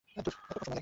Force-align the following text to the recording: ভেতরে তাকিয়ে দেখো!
ভেতরে 0.07 0.31
তাকিয়ে 0.31 0.65
দেখো! 0.65 0.79